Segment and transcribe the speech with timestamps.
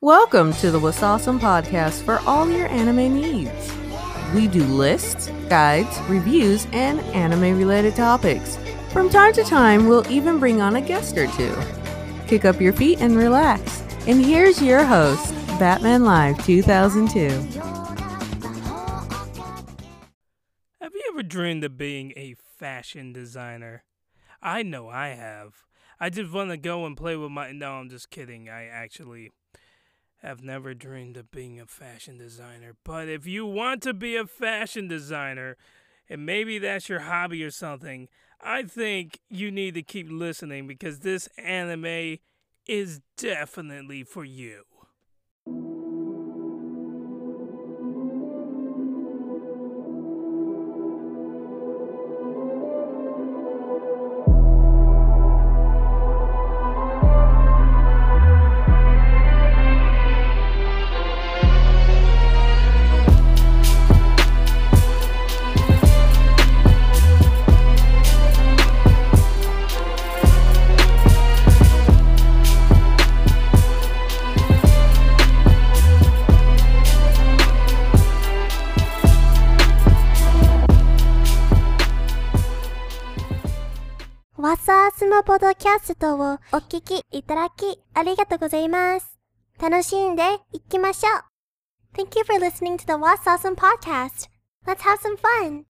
[0.00, 3.74] Welcome to the Wasawesome podcast for all your anime needs.
[4.32, 8.56] We do lists, guides, reviews, and anime related topics.
[8.92, 11.52] From time to time, we'll even bring on a guest or two.
[12.28, 13.82] Kick up your feet and relax.
[14.06, 17.30] And here's your host, Batman Live 2002.
[20.80, 23.82] Have you ever dreamed of being a fashion designer?
[24.40, 25.64] I know I have.
[25.98, 27.50] I just want to go and play with my.
[27.50, 28.48] No, I'm just kidding.
[28.48, 29.32] I actually
[30.22, 32.74] have never dreamed of being a fashion designer.
[32.84, 35.56] But if you want to be a fashion designer,
[36.08, 38.08] and maybe that's your hobby or something,
[38.40, 42.18] I think you need to keep listening because this anime
[42.66, 44.64] is definitely for you.
[85.27, 89.19] ポドキャストをお聞きいただきありがとうございます。
[89.61, 91.23] 楽しんでいきましょう。
[91.95, 94.29] Thank you for listening to the What's Awesome podcast.
[94.65, 95.65] Let's have some fun.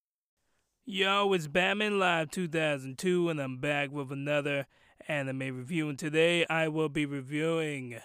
[0.86, 4.67] Yo, it's Batman Live 2002, and I'm back with another
[5.08, 5.89] anime review.
[5.89, 7.99] And today I will be reviewing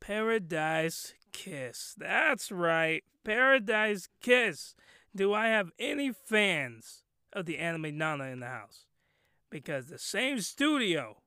[0.00, 1.94] Paradise Kiss.
[1.96, 4.74] That's right, Paradise Kiss.
[5.14, 8.85] Do I have any fans of the anime Nana in the house?
[9.49, 11.17] Because the same studio,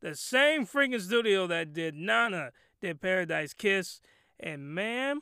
[0.00, 4.00] the same freaking studio that did Nana, did Paradise Kiss.
[4.40, 5.20] And man,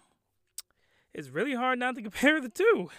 [1.14, 2.90] it's really hard not to compare the two,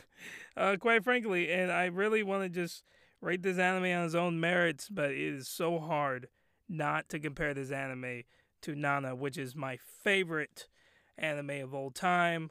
[0.55, 1.51] uh, quite frankly.
[1.51, 2.83] And I really want to just
[3.21, 6.27] rate this anime on its own merits, but it is so hard
[6.69, 8.23] not to compare this anime
[8.61, 10.67] to Nana, which is my favorite
[11.17, 12.49] anime of all time.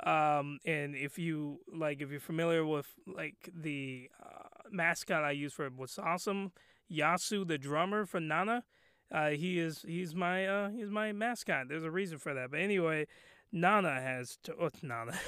[0.00, 5.52] Um, and if you like, if you're familiar with like the uh, mascot I use
[5.52, 6.52] for What's Awesome,
[6.90, 8.64] Yasu, the drummer for Nana,
[9.12, 11.68] uh, he is he's my uh, he's my mascot.
[11.68, 12.50] There's a reason for that.
[12.50, 13.06] But anyway,
[13.52, 15.18] Nana has t- oh, Nana.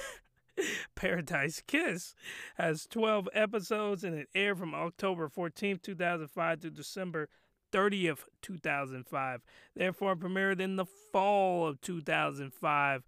[0.95, 2.15] Paradise Kiss
[2.57, 7.29] has 12 episodes and it aired from October 14th, 2005 to December
[7.73, 9.43] 30th, 2005.
[9.75, 13.03] Therefore, premiered in the fall of 2005,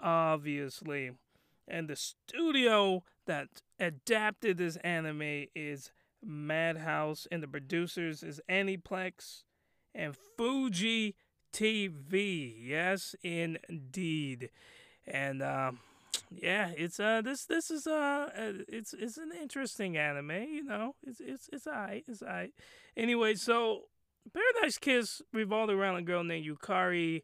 [0.00, 1.12] obviously.
[1.66, 3.48] And the studio that
[3.78, 5.90] adapted this anime is
[6.24, 9.44] Madhouse, and the producers is Aniplex
[9.94, 11.14] and Fuji
[11.52, 12.54] TV.
[12.58, 14.50] Yes, indeed.
[15.06, 15.78] And um,
[16.30, 20.30] yeah, it's uh this this is uh uh, it's it's an interesting anime.
[20.30, 22.04] You know, it's it's it's alright.
[22.08, 22.52] It's alright.
[22.96, 23.84] Anyway, so
[24.32, 27.22] Paradise Kiss revolved around a girl named Yukari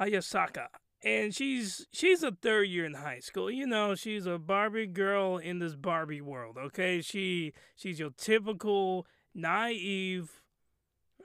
[0.00, 0.66] Hayasaka.
[1.04, 3.50] And she's she's a third year in high school.
[3.50, 6.56] You know, she's a Barbie girl in this Barbie world.
[6.58, 10.42] Okay, she she's your typical naive,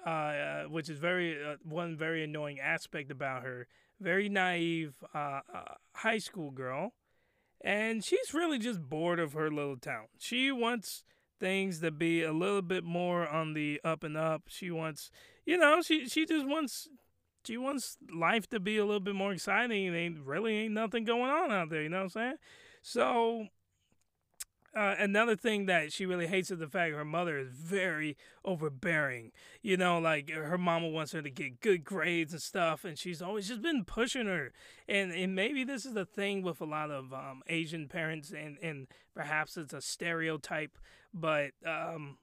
[0.06, 3.68] uh, uh, which is very uh, one very annoying aspect about her.
[4.00, 6.94] Very naive uh, uh, high school girl,
[7.62, 10.06] and she's really just bored of her little town.
[10.20, 11.04] She wants
[11.40, 14.44] things to be a little bit more on the up and up.
[14.48, 15.12] She wants,
[15.46, 16.90] you know, she she just wants
[17.46, 19.94] she wants life to be a little bit more exciting.
[19.94, 21.82] Ain't really ain't nothing going on out there.
[21.82, 22.36] You know what I'm saying?
[22.82, 23.48] So
[24.76, 29.32] uh, another thing that she really hates is the fact her mother is very overbearing.
[29.62, 33.22] You know, like her mama wants her to get good grades and stuff, and she's
[33.22, 34.52] always just been pushing her.
[34.88, 38.58] And and maybe this is the thing with a lot of um, Asian parents, and
[38.64, 40.80] and perhaps it's a stereotype,
[41.14, 42.18] but um,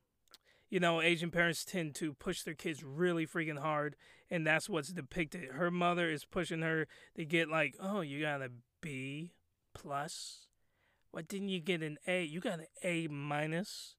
[0.70, 3.96] you know, Asian parents tend to push their kids really freaking hard,
[4.30, 5.50] and that's what's depicted.
[5.50, 6.86] Her mother is pushing her
[7.16, 8.50] to get like, oh, you got a
[8.80, 9.32] B
[9.74, 10.46] plus.
[11.10, 12.22] Why didn't you get an A?
[12.22, 13.96] You got an A minus.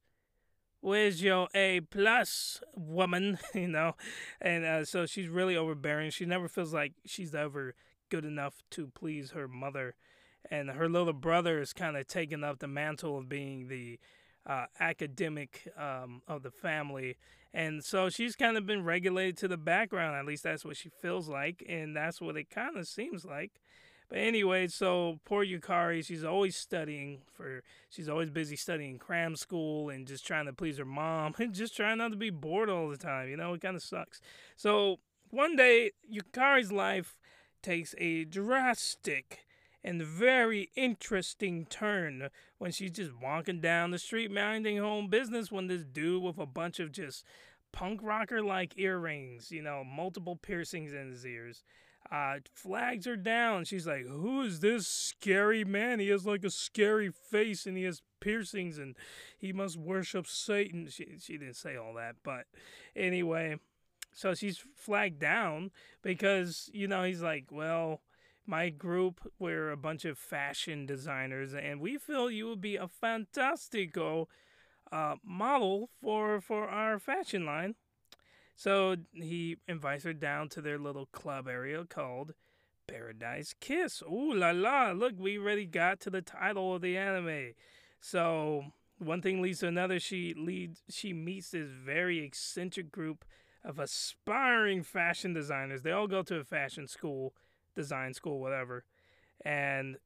[0.80, 3.38] Where's your A plus, woman?
[3.54, 3.96] you know,
[4.40, 6.10] and uh, so she's really overbearing.
[6.10, 7.76] She never feels like she's ever
[8.10, 9.96] good enough to please her mother,
[10.50, 14.00] and her little brother is kind of taking up the mantle of being the
[14.46, 17.18] uh, academic um, of the family.
[17.54, 20.16] And so she's kind of been regulated to the background.
[20.16, 21.64] At least that's what she feels like.
[21.68, 23.52] And that's what it kind of seems like.
[24.10, 29.90] But anyway, so poor Yukari, she's always studying for, she's always busy studying cram school
[29.90, 32.90] and just trying to please her mom and just trying not to be bored all
[32.90, 33.30] the time.
[33.30, 34.20] You know, it kind of sucks.
[34.58, 35.00] So
[35.30, 37.18] one day, Yukari's life
[37.62, 39.46] takes a drastic
[39.84, 45.52] and very interesting turn when she's just walking down the street minding her own business
[45.52, 47.26] when this dude with a bunch of just
[47.72, 51.64] punk rocker like earrings, you know, multiple piercings in his ears.
[52.12, 53.64] Uh, flags her down.
[53.64, 56.00] She's like, Who is this scary man?
[56.00, 58.96] He has like a scary face and he has piercings and
[59.38, 60.88] he must worship Satan.
[60.90, 62.46] She, she didn't say all that, but
[62.96, 63.58] anyway,
[64.14, 68.02] so she's flagged down because, you know, he's like, Well,
[68.46, 72.88] my group, we're a bunch of fashion designers and we feel you would be a
[72.88, 74.28] fantastico
[74.92, 77.76] uh, model for for our fashion line.
[78.56, 82.34] So he invites her down to their little club area called
[82.88, 84.04] Paradise Kiss.
[84.04, 84.92] Ooh la la!
[84.92, 87.54] Look, we already got to the title of the anime.
[88.00, 88.66] So
[88.98, 90.00] one thing leads to another.
[90.00, 90.84] She leads.
[90.90, 93.26] She meets this very eccentric group
[93.64, 95.82] of aspiring fashion designers.
[95.82, 97.34] They all go to a fashion school,
[97.76, 98.84] design school, whatever,
[99.44, 99.98] and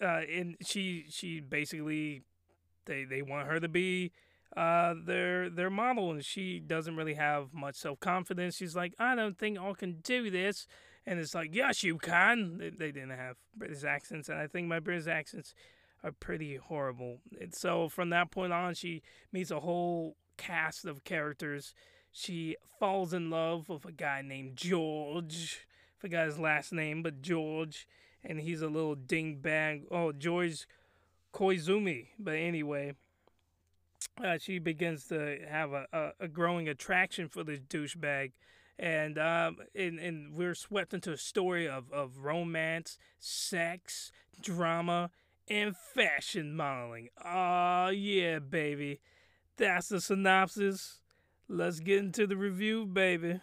[0.00, 2.22] uh, and she she basically
[2.86, 4.12] they they want her to be
[4.56, 8.56] uh, their their model, and she doesn't really have much self confidence.
[8.56, 10.66] She's like, I don't think I can do this,
[11.06, 12.58] and it's like, yes, you can.
[12.58, 15.54] They, they didn't have British accents, and I think my British accents
[16.04, 17.20] are pretty horrible.
[17.40, 19.02] And so from that point on, she
[19.32, 21.74] meets a whole cast of characters.
[22.10, 25.66] She falls in love with a guy named George.
[26.02, 27.86] Forgot his last name, but George,
[28.24, 29.82] and he's a little dingbat.
[29.88, 30.66] Oh, George
[31.32, 32.08] Koizumi.
[32.18, 32.94] But anyway,
[34.20, 38.32] uh, she begins to have a, a, a, growing attraction for this douchebag.
[38.80, 44.10] And, um, and and we're swept into a story of, of romance, sex,
[44.40, 45.10] drama,
[45.48, 47.10] and fashion modeling.
[47.24, 48.98] Oh, yeah, baby.
[49.56, 50.98] That's the synopsis.
[51.46, 53.40] Let's get into the review, baby.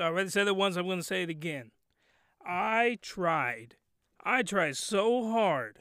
[0.00, 1.72] So I already said it once, I'm going to say it again.
[2.42, 3.76] I tried,
[4.24, 5.80] I tried so hard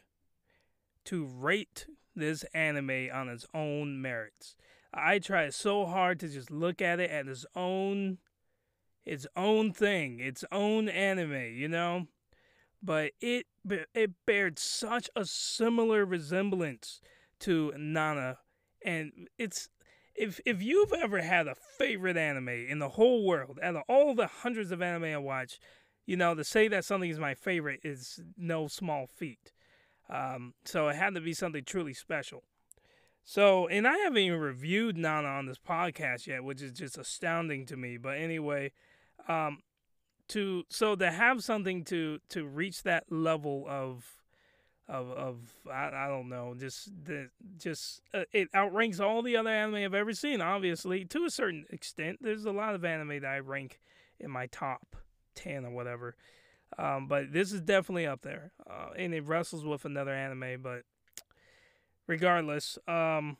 [1.05, 1.85] to rate
[2.17, 4.57] this anime on its own merits.
[4.93, 8.17] I tried so hard to just look at it at its own
[9.05, 12.07] its own thing, its own anime, you know?
[12.83, 13.45] But it
[13.95, 16.99] it bared such a similar resemblance
[17.39, 18.39] to Nana
[18.83, 19.69] and it's
[20.19, 24.13] if if you've ever had a favorite anime in the whole world, out of all
[24.13, 25.59] the hundreds of anime I watch,
[26.05, 29.53] you know, to say that something is my favorite is no small feat.
[30.09, 32.43] Um, so it had to be something truly special.
[33.23, 37.65] So, and I haven't even reviewed Nana on this podcast yet, which is just astounding
[37.67, 37.97] to me.
[37.97, 38.71] But anyway,
[39.27, 39.59] um,
[40.29, 44.18] to so to have something to to reach that level of
[44.89, 45.37] of of
[45.71, 49.93] I, I don't know just the just uh, it outranks all the other anime I've
[49.93, 50.41] ever seen.
[50.41, 53.79] Obviously, to a certain extent, there's a lot of anime that I rank
[54.19, 54.95] in my top
[55.35, 56.15] ten or whatever.
[56.77, 60.61] Um, but this is definitely up there, uh, and it wrestles with another anime.
[60.61, 60.83] But
[62.07, 63.37] regardless, um,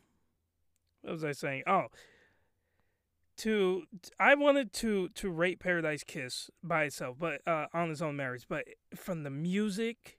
[1.02, 1.64] what was I saying?
[1.66, 1.88] Oh,
[3.38, 3.83] to
[4.19, 8.45] I wanted to to rate Paradise Kiss by itself, but uh, on its own merits.
[8.47, 10.19] But from the music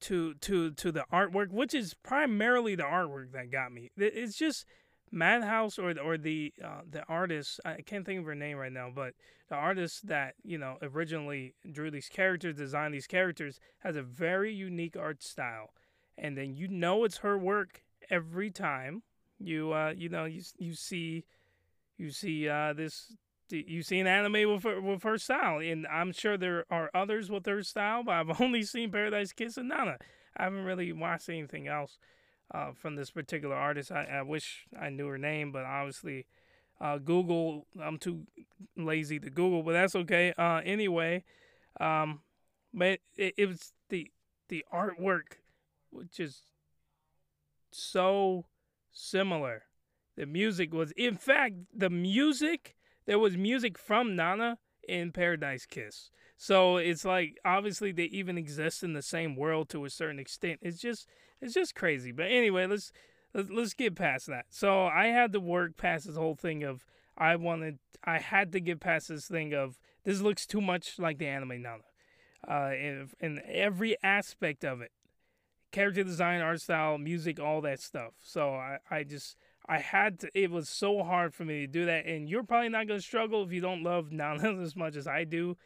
[0.00, 3.90] to to to the artwork, which is primarily the artwork that got me.
[3.96, 4.64] It's just
[5.10, 7.60] Madhouse or or the uh, the artist.
[7.64, 9.14] I can't think of her name right now, but
[9.48, 14.52] the artist that you know originally drew these characters, designed these characters, has a very
[14.52, 15.70] unique art style,
[16.16, 19.02] and then you know it's her work every time
[19.38, 21.24] you uh you know you you see
[21.96, 23.16] you see uh this
[23.50, 27.30] you see an anime with her, with her style, and I'm sure there are others
[27.30, 29.98] with her style, but I've only seen Paradise Kiss and Nana.
[30.36, 31.98] I haven't really watched anything else
[32.54, 33.90] uh, from this particular artist.
[33.90, 36.26] I, I, wish I knew her name, but obviously,
[36.80, 37.66] uh, Google.
[37.80, 38.22] I'm too
[38.76, 40.32] lazy to Google, but that's okay.
[40.38, 41.24] Uh, anyway,
[41.80, 42.20] um,
[42.72, 44.10] but it, it was the
[44.48, 45.38] the artwork,
[45.90, 46.42] which is
[47.70, 48.46] so
[48.92, 49.64] similar.
[50.16, 52.74] The music was, in fact, the music
[53.08, 56.10] there was music from Nana in Paradise Kiss.
[56.36, 60.58] So it's like obviously they even exist in the same world to a certain extent.
[60.60, 61.08] It's just
[61.40, 62.12] it's just crazy.
[62.12, 62.92] But anyway, let's
[63.32, 64.44] let's, get past that.
[64.50, 66.84] So I had to work past this whole thing of
[67.16, 71.16] I wanted I had to get past this thing of this looks too much like
[71.16, 71.84] the anime Nana.
[72.46, 74.92] Uh, in, in every aspect of it,
[75.72, 78.12] character design, art style, music, all that stuff.
[78.22, 79.34] So I, I just
[79.68, 80.30] I had to.
[80.34, 83.42] It was so hard for me to do that, and you're probably not gonna struggle
[83.42, 85.56] if you don't love Nana as much as I do.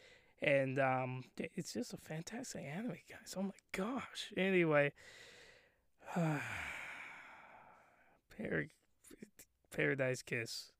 [0.40, 3.34] And um, it's just a fantastic anime, guys.
[3.36, 4.32] Oh my gosh.
[4.36, 4.90] Anyway,
[6.14, 6.40] Par-
[9.70, 10.72] Paradise Kiss.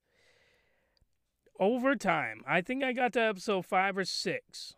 [1.61, 4.75] Over time, I think I got to episode five or six,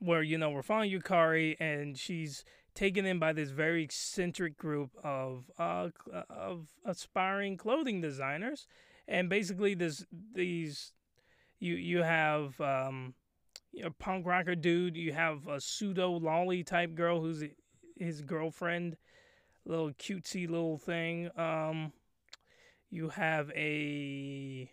[0.00, 2.44] where you know we're following Yukari and she's
[2.78, 5.88] taken in by this very eccentric group of uh,
[6.30, 8.68] of aspiring clothing designers,
[9.08, 10.92] and basically this these
[11.58, 13.14] you you have um,
[13.82, 17.42] a punk rocker dude, you have a pseudo lolly type girl who's
[17.96, 18.96] his girlfriend,
[19.64, 21.30] little cutesy little thing.
[21.36, 21.92] Um,
[22.90, 24.70] you have a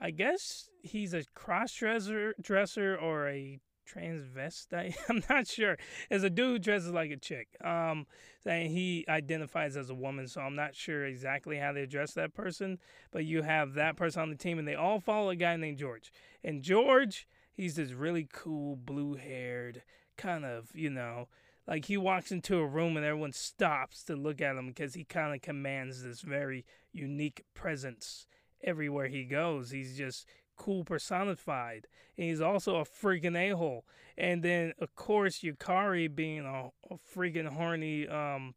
[0.00, 4.96] I guess he's a cross dresser dresser or a transvestite.
[5.08, 5.76] I'm not sure.
[6.10, 7.48] As a dude dresses like a chick.
[7.62, 8.06] Um,
[8.46, 12.34] and he identifies as a woman, so I'm not sure exactly how they address that
[12.34, 12.78] person.
[13.10, 15.78] But you have that person on the team, and they all follow a guy named
[15.78, 16.12] George.
[16.42, 19.82] And George, he's this really cool, blue-haired,
[20.16, 21.28] kind of, you know,
[21.66, 25.04] like he walks into a room and everyone stops to look at him because he
[25.04, 28.26] kind of commands this very unique presence
[28.62, 29.70] everywhere he goes.
[29.70, 30.26] He's just
[30.56, 31.86] cool personified.
[32.16, 33.84] And he's also a freaking a hole.
[34.16, 38.54] And then, of course, Yukari being a, a freaking horny um,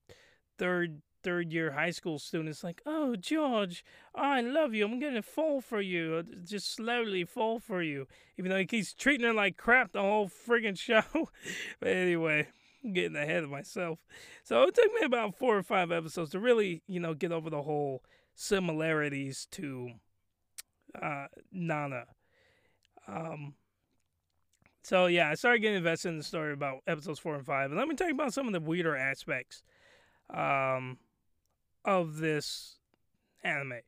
[0.57, 3.83] third third year high school student is like, oh, George,
[4.15, 4.85] I love you.
[4.85, 6.23] I'm going to fall for you.
[6.45, 8.07] Just slowly fall for you.
[8.37, 11.03] Even though he keeps treating her like crap the whole freaking show.
[11.79, 12.47] but anyway,
[12.83, 13.99] I'm getting ahead of myself.
[14.43, 17.49] So it took me about four or five episodes to really, you know, get over
[17.49, 18.03] the whole
[18.35, 19.91] similarities to
[21.01, 22.05] uh, Nana.
[23.07, 23.53] Um,
[24.83, 27.79] so yeah, I started getting invested in the story about episodes four and five, and
[27.79, 29.63] let me talk about some of the weirder aspects
[30.29, 30.97] um,
[31.83, 32.77] of this
[33.43, 33.81] anime.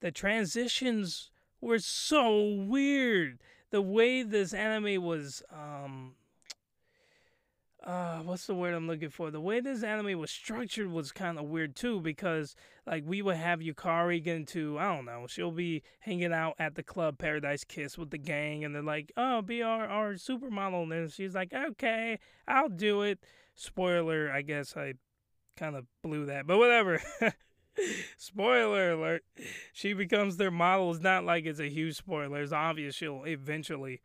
[0.00, 3.38] The transitions were so weird.
[3.70, 6.14] The way this anime was um,
[7.86, 9.30] uh what's the word I'm looking for?
[9.30, 13.36] The way this anime was structured was kind of weird too because like we would
[13.36, 17.64] have Yukari get into I don't know, she'll be hanging out at the club Paradise
[17.64, 21.34] Kiss with the gang and they're like, "Oh, be our our supermodel." And then she's
[21.34, 23.20] like, "Okay, I'll do it."
[23.54, 24.94] Spoiler, I guess I
[25.56, 27.00] kind of blew that, but whatever.
[28.18, 29.24] spoiler alert.
[29.72, 30.90] She becomes their model.
[30.92, 32.42] It's not like it's a huge spoiler.
[32.42, 34.00] It's obvious she'll eventually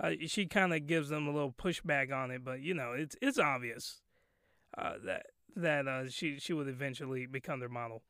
[0.00, 3.16] uh, she kind of gives them a little pushback on it, but you know, it's
[3.20, 4.00] it's obvious
[4.76, 5.26] uh, that
[5.56, 8.02] that uh, she she would eventually become their model.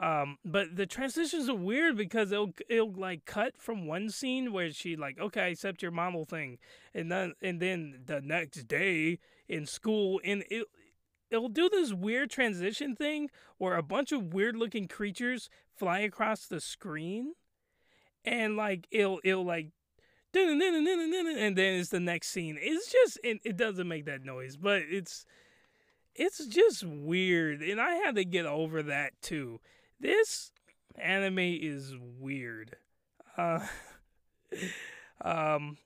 [0.00, 4.70] Um, but the transitions are weird because it'll it'll like cut from one scene where
[4.72, 6.58] she like okay I accept your model thing,
[6.94, 9.18] and then and then the next day
[9.48, 10.66] in school and it
[11.30, 16.46] it'll do this weird transition thing where a bunch of weird looking creatures fly across
[16.46, 17.34] the screen,
[18.24, 19.68] and like it'll it'll like
[20.34, 22.58] and then it's the next scene.
[22.60, 25.24] It's just it, it doesn't make that noise, but it's
[26.14, 29.60] it's just weird, and I had to get over that too.
[29.98, 30.52] This
[30.96, 32.76] anime is weird.
[33.36, 33.60] Uh,
[35.20, 35.78] um,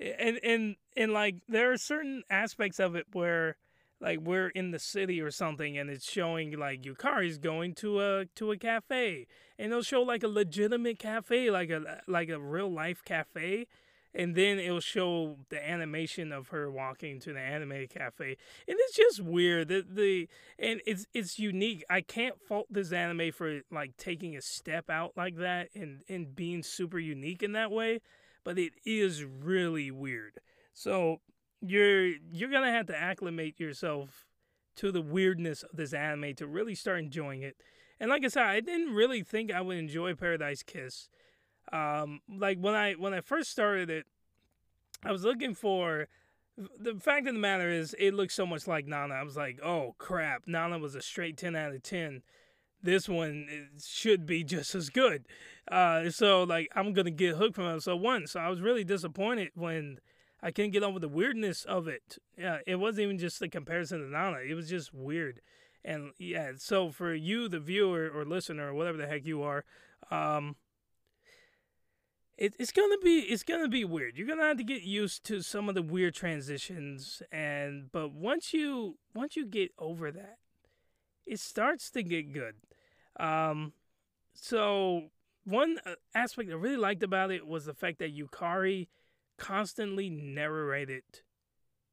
[0.00, 3.56] and and and like there are certain aspects of it where
[4.04, 8.26] like we're in the city or something and it's showing like Yukari's going to a
[8.36, 9.26] to a cafe
[9.58, 13.66] and it'll show like a legitimate cafe like a uh, like a real life cafe
[14.14, 18.36] and then it'll show the animation of her walking to the anime cafe
[18.68, 23.32] and it's just weird the, the and it's it's unique i can't fault this anime
[23.32, 27.70] for like taking a step out like that and and being super unique in that
[27.70, 28.00] way
[28.44, 30.38] but it is really weird
[30.74, 31.20] so
[31.66, 34.26] you're you're gonna have to acclimate yourself
[34.76, 37.56] to the weirdness of this anime to really start enjoying it.
[38.00, 41.08] And like I said, I didn't really think I would enjoy Paradise Kiss.
[41.72, 44.06] Um, like when I when I first started it,
[45.04, 46.08] I was looking for
[46.56, 49.14] the fact of the matter is it looks so much like Nana.
[49.14, 52.22] I was like, oh crap, Nana was a straight ten out of ten.
[52.82, 55.26] This one should be just as good.
[55.70, 58.26] Uh, so like I'm gonna get hooked from episode one.
[58.26, 59.98] So I was really disappointed when
[60.44, 62.18] I couldn't get over the weirdness of it.
[62.36, 64.40] Yeah, it wasn't even just the comparison to Nana.
[64.46, 65.40] It was just weird.
[65.82, 69.64] And yeah, so for you, the viewer or listener or whatever the heck you are,
[70.10, 70.56] um,
[72.36, 74.18] it, it's gonna be it's gonna be weird.
[74.18, 78.52] You're gonna have to get used to some of the weird transitions, and but once
[78.52, 80.38] you once you get over that,
[81.24, 82.56] it starts to get good.
[83.18, 83.72] Um,
[84.34, 85.04] so
[85.44, 88.88] one uh, aspect I really liked about it was the fact that Yukari
[89.38, 91.04] constantly narrated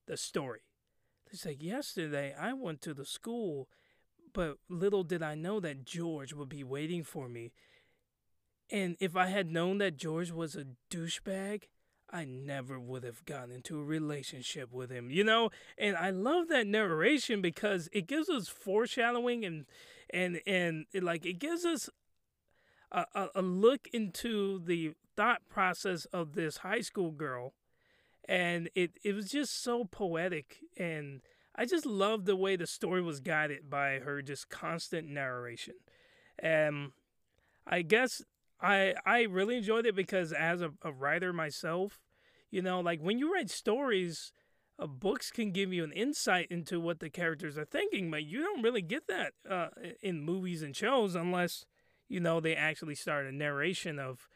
[0.08, 0.62] the story.
[1.32, 3.70] It's like yesterday I went to the school,
[4.34, 7.54] but little did I know that George would be waiting for me.
[8.70, 11.64] And if I had known that George was a douchebag,
[12.10, 15.50] I never would have gotten into a relationship with him, you know?
[15.78, 19.66] And I love that narration because it gives us foreshadowing and
[20.14, 21.90] and and it, like it gives us
[22.92, 27.54] a, a, look into the thought process of this high school girl
[28.28, 31.22] and it it was just so poetic and
[31.56, 35.76] I just loved the way the story was guided by her just constant narration.
[36.42, 36.94] Um
[37.66, 38.24] I guess
[38.62, 42.00] I I really enjoyed it because as a, a writer myself,
[42.50, 44.34] you know, like when you write stories,
[44.78, 48.42] uh, books can give you an insight into what the characters are thinking, but you
[48.42, 49.70] don't really get that uh,
[50.02, 51.66] in movies and shows unless
[52.12, 54.28] you know they actually start a narration of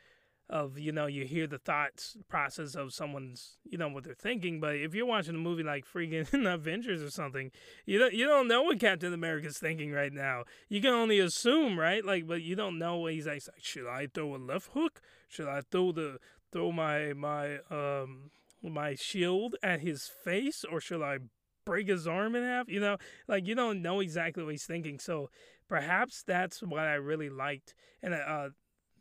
[0.47, 4.59] of you know you hear the thoughts process of someone's you know what they're thinking
[4.59, 7.51] but if you're watching a movie like freaking avengers or something
[7.85, 10.43] you don't you don't know what captain america's thinking right now.
[10.69, 12.05] You can only assume right?
[12.05, 15.01] Like but you don't know what he's like should i throw a left hook?
[15.27, 16.19] Should i throw the
[16.51, 18.29] throw my my um
[18.61, 21.19] my shield at his face or should i
[21.65, 24.99] break his arm in half you know like you don't know exactly what he's thinking
[24.99, 25.29] so
[25.67, 28.49] perhaps that's what i really liked and uh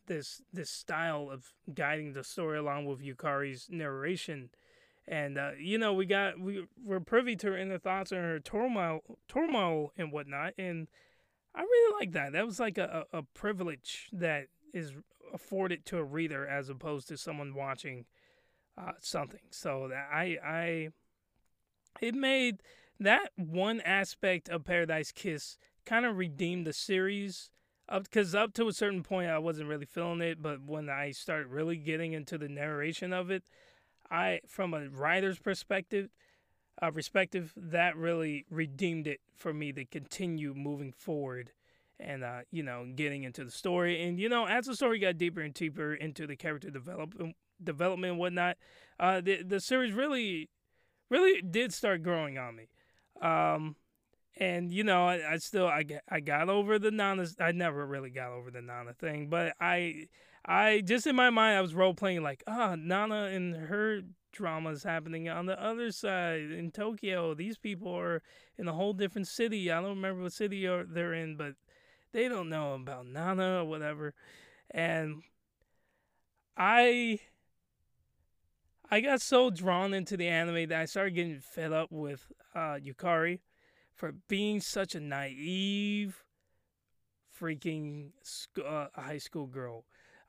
[0.06, 4.50] this this style of guiding the story along with Yukari's narration.
[5.06, 8.40] And uh, you know, we got we were privy to her inner thoughts and her
[8.40, 10.54] turmoil turmoil and whatnot.
[10.58, 10.88] And
[11.54, 12.32] I really like that.
[12.32, 14.92] That was like a, a privilege that is
[15.32, 18.06] afforded to a reader as opposed to someone watching
[18.78, 19.40] uh, something.
[19.50, 20.88] So that I I
[22.00, 22.62] it made
[23.00, 27.50] that one aspect of Paradise Kiss kind of redeemed the series
[27.88, 31.10] up because up to a certain point I wasn't really feeling it, but when I
[31.10, 33.44] started really getting into the narration of it,
[34.10, 36.10] I from a writer's perspective,
[36.80, 41.52] uh, perspective that really redeemed it for me to continue moving forward
[42.00, 44.02] and uh, you know getting into the story.
[44.02, 48.12] And you know as the story got deeper and deeper into the character development development
[48.12, 48.56] and whatnot
[48.98, 50.48] uh, the the series really
[51.14, 52.68] really did start growing on me.
[53.20, 53.76] Um,
[54.36, 58.10] and you know I, I, still I, I got over the nana i never really
[58.10, 60.08] got over the nana thing but i
[60.44, 64.00] i just in my mind i was role playing like ah oh, nana and her
[64.34, 67.34] drama is happening on the other side in tokyo.
[67.34, 68.22] These people are
[68.58, 69.70] in a whole different city.
[69.70, 71.54] I don't remember what city they're in but
[72.12, 74.12] they don't know about nana or whatever.
[74.70, 75.22] And
[76.56, 77.20] i
[78.90, 82.78] i got so drawn into the anime that i started getting fed up with uh,
[82.82, 83.40] yukari
[83.94, 86.24] for being such a naive
[87.40, 88.10] freaking
[88.64, 89.84] uh, high school girl.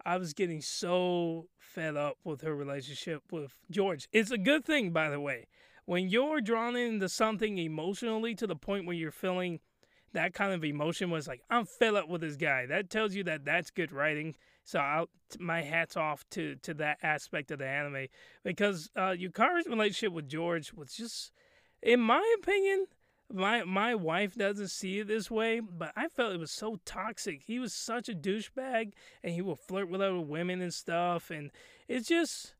[0.06, 4.08] I was getting so fed up with her relationship with George.
[4.12, 5.48] It's a good thing, by the way.
[5.86, 9.60] When you're drawn into something emotionally to the point where you're feeling
[10.16, 12.66] that kind of emotion was like, I'm fed up with this guy.
[12.66, 14.36] That tells you that that's good writing.
[14.64, 18.08] So I'll, my hat's off to, to that aspect of the anime
[18.44, 21.32] because uh, Yukari's relationship with George was just,
[21.84, 22.88] in my opinion,
[23.32, 27.42] my my wife doesn't see it this way, but I felt it was so toxic.
[27.46, 28.92] He was such a douchebag,
[29.24, 31.52] and he would flirt with other women and stuff, and
[31.88, 32.55] it's just.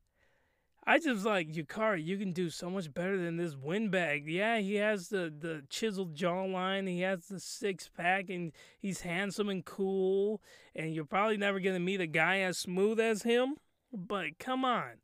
[0.86, 2.04] I just like Yukari.
[2.04, 4.28] You can do so much better than this windbag.
[4.28, 6.88] Yeah, he has the the chiseled jawline.
[6.88, 10.40] He has the six pack, and he's handsome and cool.
[10.74, 13.56] And you're probably never gonna meet a guy as smooth as him.
[13.92, 15.00] But come on,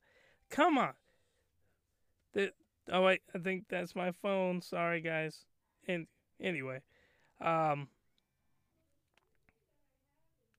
[0.51, 0.93] come on.
[2.33, 2.53] The,
[2.91, 4.63] oh wait, I think that's my phone.
[4.63, 5.47] Sorry, guys
[5.87, 6.07] and
[6.41, 6.81] anyway,
[7.41, 7.89] um,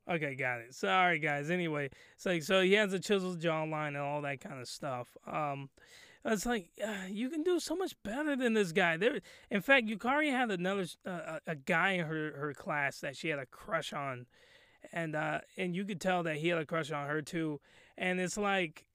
[0.10, 0.74] okay, got it.
[0.74, 1.50] Sorry, guys.
[1.50, 5.16] Anyway, it's like so he has a chiseled jawline and all that kind of stuff.
[5.28, 5.70] Um,
[6.26, 8.98] it's like uh, you can do so much better than this guy.
[8.98, 9.20] There,
[9.52, 13.40] in fact, Yukari had another uh, a guy in her her class that she had
[13.40, 14.26] a crush on,
[14.94, 17.60] and uh, and you could tell that he had a crush on her too.
[17.98, 18.86] And it's like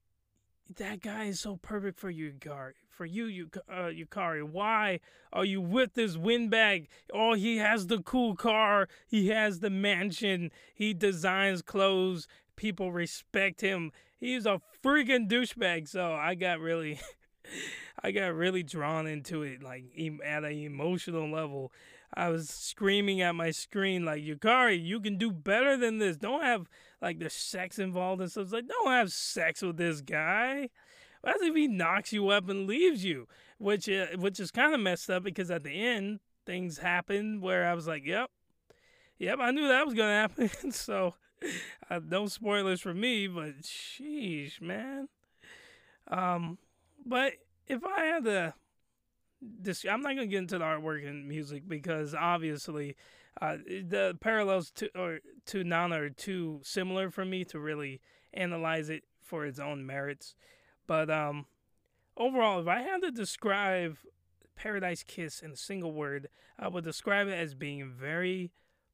[0.77, 2.73] that guy is so perfect for Yukari.
[2.99, 4.43] For you, uh, Yukari.
[4.43, 4.99] Why
[5.33, 6.89] are you with this windbag?
[7.15, 8.89] Oh, he has the cool car.
[9.07, 10.51] He has the mansion.
[10.75, 12.27] He designs clothes.
[12.57, 13.93] People respect him.
[14.17, 15.87] He's a freaking douchebag.
[15.87, 16.99] So I got really,
[18.03, 19.85] I got really drawn into it, like
[20.25, 21.71] at an emotional level.
[22.13, 26.17] I was screaming at my screen like, Yukari, you can do better than this.
[26.17, 26.69] Don't have
[27.01, 28.45] like the sex involved and stuff.
[28.47, 30.71] It's like, don't have sex with this guy.
[31.23, 33.27] That's if he knocks you up and leaves you,
[33.59, 37.67] which uh, which is kind of messed up because at the end things happened where
[37.67, 38.31] I was like, yep,
[39.19, 40.73] yep, I knew that was gonna happen.
[40.73, 41.15] so,
[41.91, 45.09] uh, no spoilers for me, but sheesh, man.
[46.09, 46.59] Um,
[47.05, 47.35] but
[47.67, 48.55] if I had to.
[49.89, 52.97] I'm not gonna get into the artwork and music because obviously
[53.41, 58.01] uh, the parallels to or to Nana are too similar for me to really
[58.35, 60.35] analyze it for its own merits.
[60.89, 61.47] But um,
[62.17, 63.99] overall, if I had to describe
[64.57, 68.51] Paradise Kiss in a single word, I would describe it as being very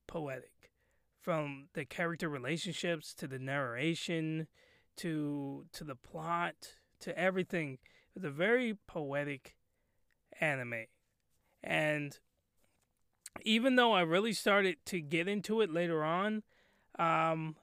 [0.06, 0.50] poetic.
[1.22, 4.46] From the character relationships to the narration
[4.96, 7.78] to to the plot to everything.
[8.14, 9.56] It's a very poetic
[10.38, 10.84] anime.
[11.62, 12.18] And
[13.42, 16.42] even though I really started to get into it later on,
[16.98, 17.56] um,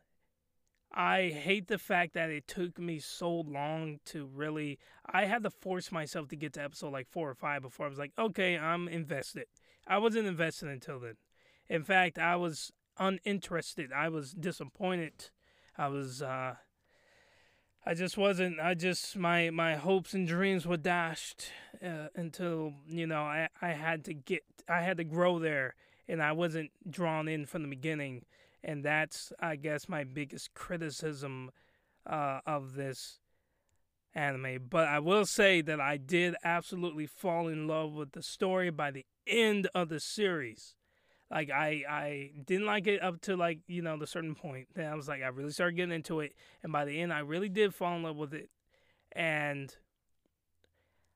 [0.94, 4.78] I hate the fact that it took me so long to really.
[5.06, 7.90] I had to force myself to get to episode like four or five before I
[7.90, 9.46] was like, okay, I'm invested.
[9.88, 11.16] I wasn't invested until then.
[11.70, 13.92] In fact, I was uninterested.
[13.94, 15.30] I was disappointed.
[15.78, 16.22] I was.
[16.22, 16.56] Uh,
[17.86, 18.60] I just wasn't.
[18.60, 21.52] I just my my hopes and dreams were dashed
[21.84, 24.44] uh, until you know I I had to get.
[24.68, 25.76] I had to grow there,
[26.08, 28.26] and I wasn't drawn in from the beginning
[28.64, 31.52] and that's I guess my biggest criticism
[32.06, 33.20] uh, of this
[34.14, 34.68] anime.
[34.70, 38.92] But I will say that I did absolutely fall in love with the story by
[38.92, 40.76] the end of the series.
[41.30, 44.68] Like I I didn't like it up to like you know the certain point.
[44.76, 47.20] Then I was like I really started getting into it, and by the end I
[47.20, 48.50] really did fall in love with it,
[49.14, 49.74] and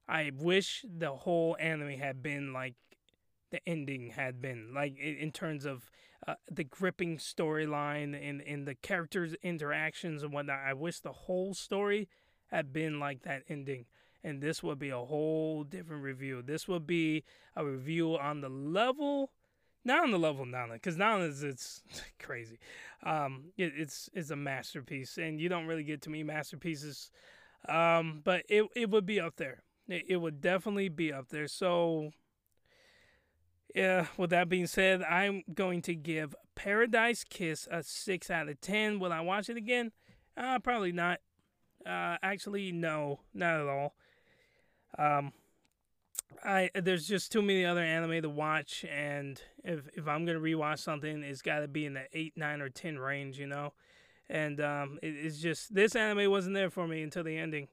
[0.08, 2.76] I wish the whole anime had been like
[3.56, 5.90] the ending had been like in terms of
[6.28, 10.60] uh, the gripping storyline and, and the characters' interactions and whatnot.
[10.66, 12.10] I wish the whole story
[12.48, 13.86] had been like that ending.
[14.24, 16.42] And this would be a whole different review.
[16.42, 17.24] This would be
[17.56, 19.32] a review on the level,
[19.86, 21.84] not on the level of Nana, because Nana is it's
[22.20, 22.60] crazy.
[23.04, 27.12] Um, it, it's it's a masterpiece, and you don't really get to meet masterpieces.
[27.70, 29.62] Um, but it it would be up there.
[29.88, 31.48] It, it would definitely be up there.
[31.48, 32.12] So
[33.76, 38.62] yeah, with that being said, I'm going to give Paradise Kiss a 6 out of
[38.62, 39.00] 10.
[39.00, 39.92] Will I watch it again?
[40.38, 41.20] Uh, probably not.
[41.86, 43.96] Uh, actually, no, not at all.
[44.98, 45.34] Um,
[46.44, 50.80] I there's just too many other anime to watch, and if if I'm gonna rewatch
[50.80, 53.74] something, it's got to be in the eight, nine, or ten range, you know.
[54.30, 57.68] And um, it, it's just this anime wasn't there for me until the ending.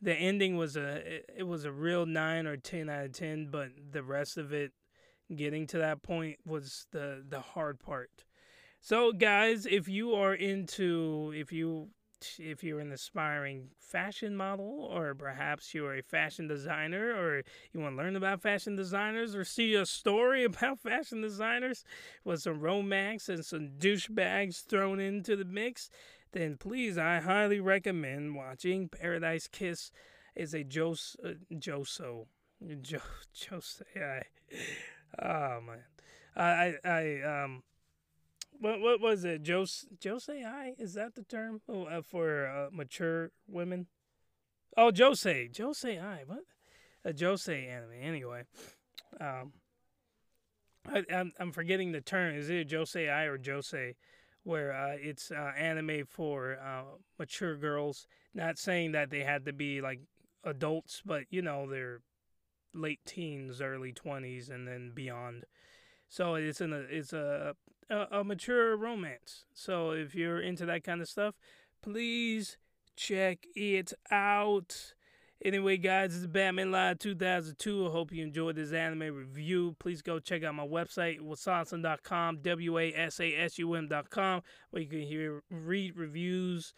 [0.00, 3.48] The ending was a it, it was a real nine or ten out of ten,
[3.50, 4.72] but the rest of it
[5.34, 8.24] getting to that point was the the hard part.
[8.80, 11.88] So guys, if you are into if you
[12.38, 17.96] if you're an aspiring fashion model or perhaps you're a fashion designer or you want
[17.96, 21.84] to learn about fashion designers or see a story about fashion designers
[22.24, 25.90] with some romance and some douchebags thrown into the mix,
[26.32, 29.90] then please I highly recommend watching Paradise Kiss.
[30.36, 32.26] Is a Jos uh, Joso.
[32.80, 32.98] Jo
[33.50, 34.22] Jose
[35.20, 35.84] Oh man,
[36.36, 37.62] I I um,
[38.60, 39.46] what what was it?
[39.46, 43.86] Jose josei is that the term oh, uh, for uh, mature women?
[44.76, 46.44] Oh, Jose josei what
[47.04, 48.42] a Jose anime anyway.
[49.20, 49.52] Um,
[50.86, 52.34] I I'm I'm forgetting the term.
[52.34, 53.94] Is it josei or Jose?
[54.44, 58.06] Where uh, it's uh, anime for uh, mature girls.
[58.34, 60.00] Not saying that they had to be like
[60.44, 62.00] adults, but you know they're
[62.74, 65.44] late teens, early twenties, and then beyond.
[66.08, 67.54] So it's in a it's a,
[67.90, 69.44] a, a mature romance.
[69.52, 71.34] So if you're into that kind of stuff,
[71.82, 72.56] please
[72.96, 74.94] check it out.
[75.44, 77.86] Anyway, guys, this is Batman Live 2002.
[77.86, 79.76] I hope you enjoyed this anime review.
[79.78, 84.82] Please go check out my website, wasasum.com, W A S A S U M.com, where
[84.82, 86.74] you can hear read reviews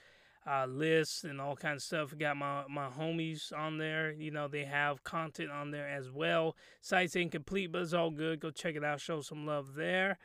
[0.47, 2.19] uh, lists and all kinds of stuff.
[2.19, 4.13] Got my my homies on there.
[4.13, 6.57] You know they have content on there as well.
[6.81, 8.41] Site's incomplete, but it's all good.
[8.41, 9.01] Go check it out.
[9.01, 10.19] Show some love there.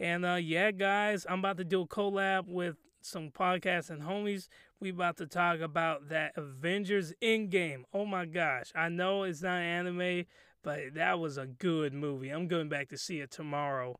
[0.00, 4.48] And uh, yeah, guys, I'm about to do a collab with some podcasts and homies.
[4.80, 7.82] We about to talk about that Avengers Endgame.
[7.92, 10.24] Oh my gosh, I know it's not anime,
[10.62, 12.30] but that was a good movie.
[12.30, 13.98] I'm going back to see it tomorrow,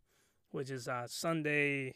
[0.51, 1.95] which is uh, Sunday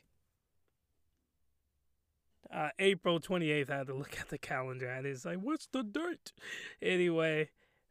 [2.53, 3.71] uh, April 28th.
[3.71, 6.33] I had to look at the calendar and it's like, what's the date?
[6.81, 7.51] Anyway,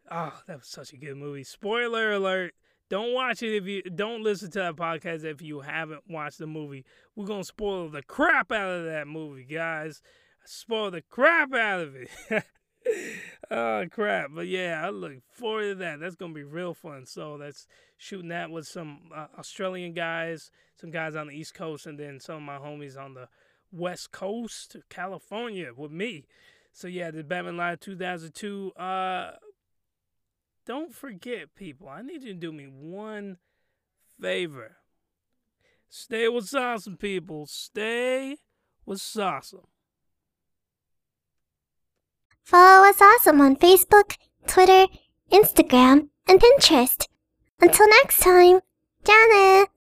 [0.10, 1.44] oh, that was such a good movie.
[1.44, 2.54] Spoiler alert.
[2.90, 6.48] Don't watch it if you don't listen to that podcast if you haven't watched the
[6.48, 6.84] movie.
[7.16, 10.02] We're gonna spoil the crap out of that movie, guys.
[10.44, 12.10] Spoil the crap out of it.
[13.52, 14.32] oh crap!
[14.36, 16.02] But yeah, I look forward to that.
[16.02, 17.06] That's gonna be real fun.
[17.06, 17.66] So that's
[17.98, 22.20] shooting that with some uh, Australian guys, some guys on the East Coast, and then
[22.20, 23.30] some of my homies on the
[23.72, 26.26] West Coast, California, with me.
[26.74, 28.72] So yeah, the Batman Live 2002.
[28.74, 29.32] Uh,
[30.66, 31.90] don't forget, people.
[31.90, 33.38] I need you to do me one
[34.20, 34.78] favor.
[35.90, 37.46] Stay with awesome, people.
[37.48, 38.38] Stay
[38.86, 39.68] with awesome.
[42.44, 44.88] Follow us awesome on Facebook, Twitter,
[45.32, 47.08] Instagram, and Pinterest.
[47.60, 48.60] Until next time,
[49.04, 49.71] Janet.